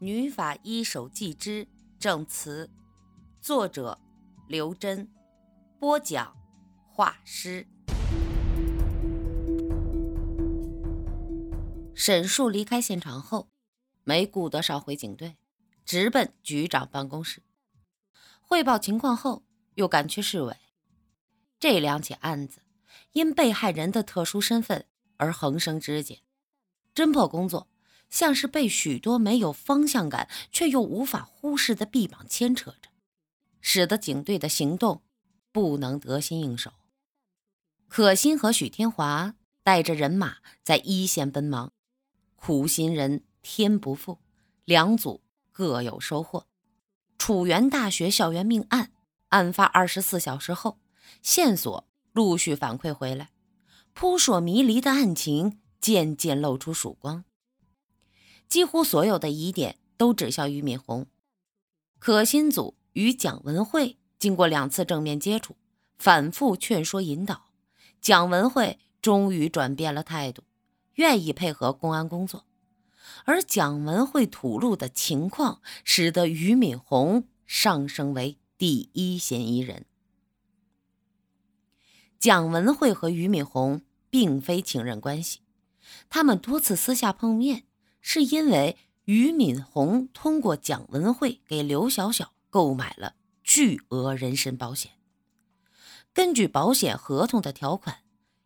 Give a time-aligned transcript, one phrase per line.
[0.00, 1.66] 女法医手记之
[1.98, 2.70] 证词，
[3.40, 3.98] 作者
[4.46, 5.10] 刘真，
[5.80, 6.36] 播讲
[6.86, 7.66] 画师。
[11.96, 13.48] 沈树离开现场后，
[14.04, 15.36] 没顾得上回警队，
[15.84, 17.42] 直奔局长办公室
[18.40, 19.42] 汇报情况后，
[19.74, 20.56] 又赶去市委。
[21.58, 22.62] 这两起案子
[23.14, 24.86] 因被害人的特殊身份
[25.16, 26.20] 而横生枝节，
[26.94, 27.66] 侦破工作。
[28.10, 32.90] 像是被许多没有方向感却又无法忽视的臂膀牵扯着，
[33.60, 35.02] 使得警队的行动
[35.52, 36.72] 不能得心应手。
[37.88, 41.72] 可心和许天华带着人马在一线奔忙，
[42.36, 44.18] 苦心人天不负，
[44.64, 46.46] 两组各有收获。
[47.16, 48.92] 楚原大学校园命案
[49.28, 50.78] 案发二十四小时后，
[51.22, 53.30] 线索陆续反馈回来，
[53.92, 57.24] 扑朔迷离的案情渐渐露出曙光。
[58.48, 61.06] 几乎所有的疑点都指向俞敏洪。
[61.98, 65.56] 可心组与蒋文慧经过两次正面接触，
[65.98, 67.50] 反复劝说引导，
[68.00, 70.42] 蒋文慧终于转变了态度，
[70.94, 72.44] 愿意配合公安工作。
[73.24, 79.84] 而蒋文慧吐露的情况，使得俞敏洪上升为第一嫌疑人。
[82.18, 85.40] 蒋文慧和俞敏洪并非情人关系，
[86.08, 87.67] 他们多次私下碰面。
[88.00, 94.92] 是因为俞敏洪通过蒋文慧给刘晓晓购买了巨额人身保险。
[96.12, 97.98] 根据保险合同的条款，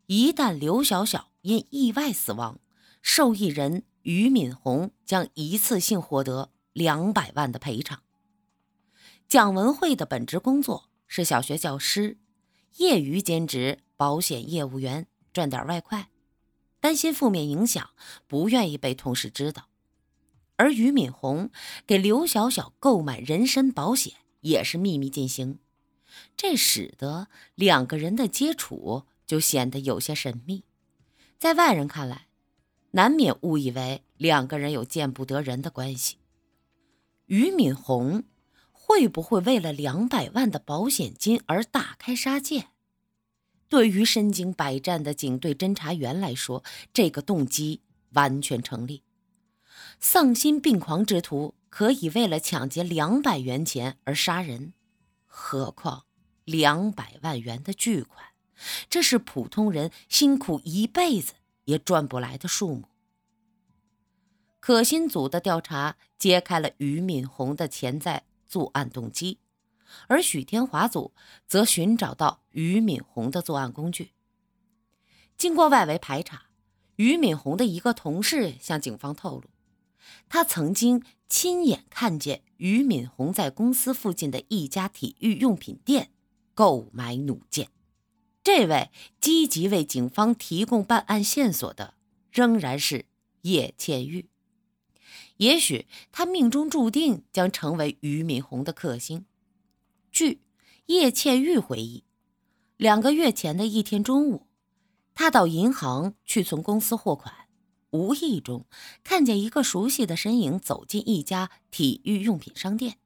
[0.07, 2.61] 一旦刘晓晓因意外死亡，
[3.01, 8.03] 受益人俞敏洪将一次性获得两百万的赔偿。
[9.27, 12.19] 蒋文慧的本职工作是小学教师，
[12.77, 16.11] 业余兼职保险业务员，赚点外快。
[16.83, 17.91] 担心负面影响，
[18.27, 19.69] 不愿意被同事知道。
[20.57, 21.51] 而俞敏洪
[21.87, 25.61] 给刘小小购买人身保险也是秘密进行，
[26.37, 30.65] 这使得两个人的接触就显得有些神秘。
[31.39, 32.27] 在外人看来，
[32.91, 36.17] 难免误以为两个人有见不得人的关系。
[37.27, 38.25] 俞敏洪
[38.73, 42.67] 会不会为了两百万的保险金而大开杀戒？
[43.73, 46.63] 对于身经百战的警队侦查员来说，
[46.93, 49.03] 这个动机完全成立。
[49.99, 54.75] 丧心病狂之徒可以为了抢劫两百元钱而杀人，
[55.25, 56.05] 何况
[56.45, 58.23] 两百万元的巨款，
[58.91, 61.33] 这是普通人辛苦一辈子
[61.65, 62.85] 也赚不来的数目。
[64.61, 69.39] 可心组的调查揭开了俞敏洪的潜在作案动机。
[70.09, 71.13] 而许天华组
[71.47, 74.13] 则寻找到俞敏洪的作案工具。
[75.37, 76.47] 经过外围排查，
[76.97, 79.51] 俞敏洪的一个同事向警方透露，
[80.29, 86.11] 他曾经亲眼看见俞敏洪在公司附近的一家体育用品店
[86.55, 87.69] 购买弩箭。
[88.45, 91.95] 这位积极为警方提供办案线索的，
[92.31, 93.07] 仍然是
[93.43, 94.29] 叶倩玉。
[95.39, 99.25] 也许他命中注定将成为俞敏洪的克星。
[100.13, 100.43] 据
[100.87, 102.05] 叶倩玉回忆，
[102.77, 104.47] 两个月前的一天中午，
[105.15, 107.35] 她到银行去存公司货款，
[107.91, 108.67] 无意中
[109.03, 112.99] 看见一个熟悉的身影走进一家体育用品商店。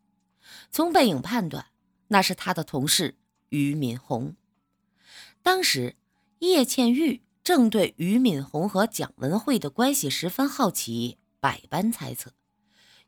[0.73, 1.67] 从背影判断，
[2.09, 3.17] 那是他的同事
[3.51, 4.35] 俞敏洪。
[5.45, 5.95] 当时，
[6.41, 12.33] 叶倩玉正对俞敏洪和蒋文慧的关系十分好奇，百般猜测，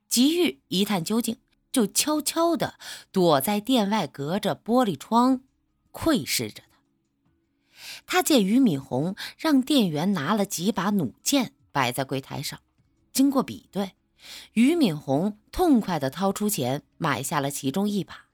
[0.08, 1.36] 急于一探究竟。
[1.70, 2.74] 就悄悄地
[3.12, 5.42] 躲在店外，隔着玻璃窗
[5.90, 6.78] 窥视着他。
[8.06, 12.60] 他见俞敏洪让店员拿了几把弩箭摆在柜台上，
[13.12, 13.92] 经过比对，
[14.54, 18.26] 俞敏洪痛快地掏出钱买下了其中一把。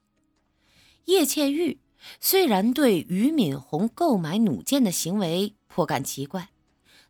[1.06, 1.80] 叶倩玉
[2.20, 6.50] 虽然对俞敏洪购买弩箭的行为颇感奇怪，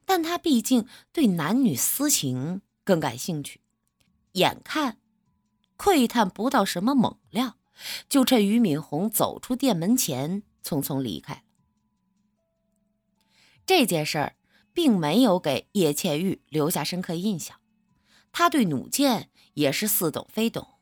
[0.04, 3.60] 但她毕竟对男女私情更感兴趣，
[4.32, 4.98] 眼看。
[5.84, 7.58] 窥探不到什么猛料，
[8.08, 11.42] 就趁俞敏洪走出店门前，匆匆离开了。
[13.66, 14.36] 这件事儿
[14.72, 17.60] 并没有给叶倩玉留下深刻印象，
[18.32, 20.78] 他对弩箭也是似懂非懂。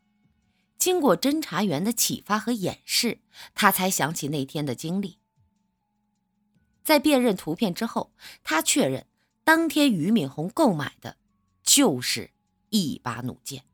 [0.79, 3.19] 经过侦查员的启发和演示，
[3.57, 5.19] 他才想起那天的经历。
[6.85, 8.13] 在辨认图片之后，
[8.45, 9.09] 他确认
[9.43, 11.17] 当天俞敏洪购买的
[11.65, 12.31] 就是
[12.71, 13.65] 一把弩箭。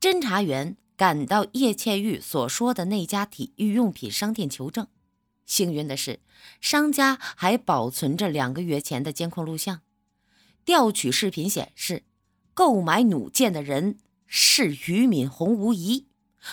[0.00, 4.86] 侦查员赶到叶倩玉所说的那家体育用品商店求证，
[5.44, 6.20] 幸运的是，
[6.58, 9.82] 商家还保存着两个月前的监控录像。
[10.64, 12.04] 调取视频显示，
[12.54, 16.06] 购买弩箭的人是俞敏洪无疑，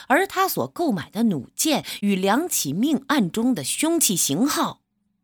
[0.07, 4.81] 而他所购买的弩箭与两起命案中的凶器型号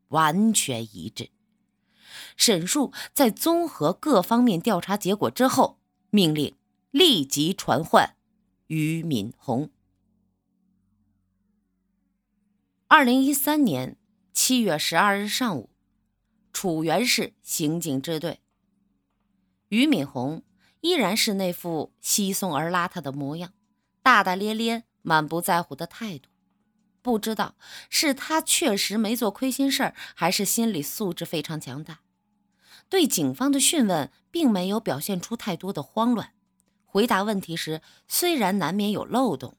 [0.09, 1.29] 完全一致。
[2.37, 5.77] 沈树在综合各方面调查结果之后，
[6.09, 6.55] 命令
[6.93, 8.15] 立即传唤
[8.67, 9.71] 俞敏洪。
[12.87, 13.97] 二零一三年
[14.31, 15.71] 七月十二日上午，
[16.53, 18.41] 楚原市刑警支队，
[19.69, 20.43] 俞敏洪
[20.81, 23.53] 依然是那副稀松而邋遢的模样，
[24.03, 26.29] 大大咧咧、满不在乎的态度。
[27.01, 27.55] 不知道
[27.89, 32.01] 是他确实没做亏心事儿，还是心理素质非常强大。
[32.87, 36.32] 对警方的讯问，并没有表现出太多的慌乱。
[36.93, 39.57] 回答问题时，虽然难免有漏洞，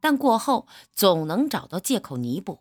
[0.00, 2.60] 但过后总能找到借口弥补，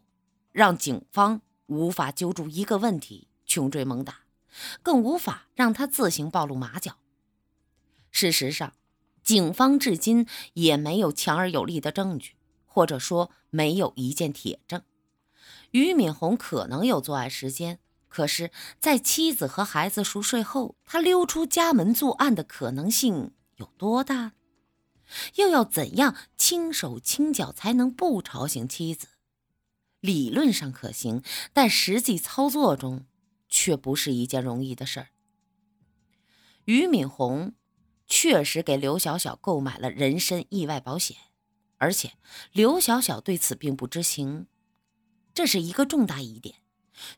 [0.54, 4.20] 让警方无法揪住一个问题穷追猛打，
[4.82, 7.00] 更无法让他自行暴露马脚。
[8.12, 8.72] 事实上，
[9.22, 14.82] 警方至今也没有强而有力的证据，或者说没有一件铁证。
[15.72, 17.80] 俞敏洪可能有作案时间。
[18.08, 24.34] 可是，在妻子和孩子熟睡后，他溜出家门作案的可能性有多大？
[25.36, 29.08] 又要怎样轻手轻脚才能不吵醒妻子？
[30.00, 31.22] 理论上可行，
[31.54, 33.06] 但实际操作中
[33.48, 35.10] 却不是一件容易的事儿。
[36.66, 37.54] 俞敏洪
[38.08, 41.18] 确实给刘小小购买了人身意外保险，
[41.78, 42.14] 而且
[42.52, 44.48] 刘小小对此并不知情，
[45.34, 46.56] 这是一个重大疑点。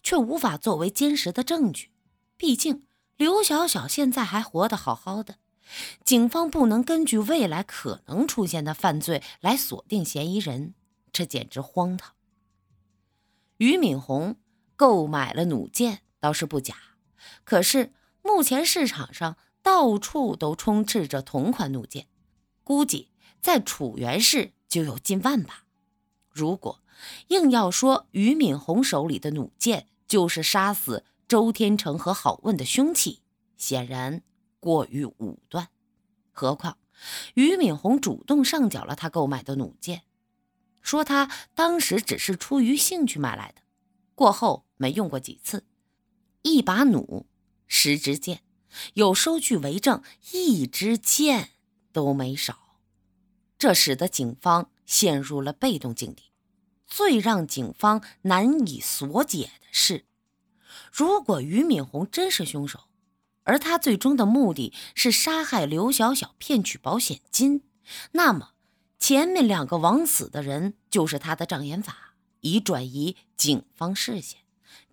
[0.02, 1.92] 却无法作为坚实的证据，
[2.38, 2.88] 毕竟
[3.18, 5.38] 刘小小现在还活得好好的，
[6.04, 10.74] 警方不能根据未来可能出现的犯罪来锁定嫌疑人，
[11.12, 12.14] 这简直荒唐。
[13.58, 14.36] 俞敏洪
[14.76, 16.76] 购买了弩箭倒是不假，
[17.44, 22.08] 可是目前市场上到处都充斥着同款弩箭，
[22.64, 23.10] 估计
[23.42, 25.64] 在楚原市就有近万把。
[26.30, 26.82] 如果
[27.30, 33.22] 硬要说俞敏洪手里的弩箭就是杀死周天成和郝问的凶器，
[33.58, 34.22] 显然
[34.66, 35.70] 过于武断。
[36.32, 36.80] 何况
[37.36, 40.02] 俞敏洪主动上缴了他购买的弩箭，
[40.82, 43.62] 说他当时只是出于兴趣买来的，
[44.16, 45.66] 过后没用过几次。
[46.42, 47.28] 一把弩，
[47.68, 48.42] 十支箭，
[48.96, 50.02] 有收据为证，
[50.32, 51.52] 一支箭
[51.92, 52.80] 都没少。
[53.60, 54.72] 这使得警方。
[54.86, 56.26] 陷入了被动境地。
[56.86, 60.06] 最让警方难以所解的是，
[60.92, 62.82] 如果俞敏洪真是凶手，
[63.46, 67.64] 而他最终的目的是杀害刘小小骗取保险金，
[68.12, 68.52] 那么
[69.00, 74.42] 前面两个枉死的人就是他的障眼法，以转移警方视线。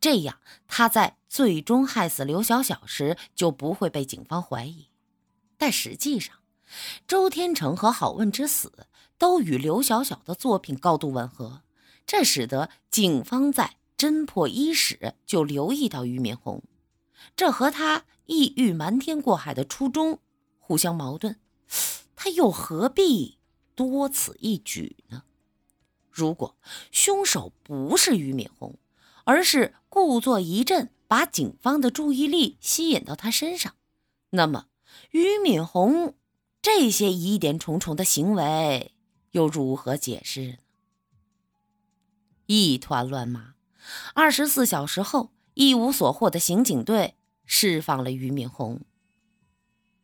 [0.01, 0.39] 这样，
[0.69, 4.87] 他在最终害死刘小小时就不会被警方怀疑。
[5.59, 6.37] 但实际上，
[7.09, 8.87] 周天成和郝问之死。
[9.19, 11.63] 都与刘小小的作品高度吻合，
[12.05, 16.61] 这使得警方在侦破伊始就留意到俞敏洪，
[17.35, 20.21] 这和他意欲瞒天过海的初衷
[20.59, 21.37] 互相矛盾，
[22.15, 23.39] 他又何必
[23.75, 25.25] 多此一举呢？
[26.11, 26.57] 如果
[26.91, 28.79] 凶手不是俞敏洪，
[29.25, 33.75] 而是故作一阵，把警方的注意力吸引到他身上，
[34.31, 34.67] 那么
[35.11, 36.15] 俞敏洪
[36.61, 38.95] 这些疑点重重的行为。
[39.33, 40.55] 又如何解释呢？
[42.47, 43.55] 一团乱麻。
[44.15, 48.81] 二十四小时后，一无所获的刑警队释放了俞敏洪。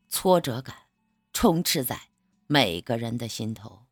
[0.08, 0.74] 挫折感
[1.32, 2.08] 充斥在
[2.46, 3.87] 每个人的心头。